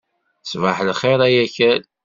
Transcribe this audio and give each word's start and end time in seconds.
Ṣbaḥ 0.51 0.77
lxir 0.89 1.19
ay 1.27 1.35
akal. 1.45 1.81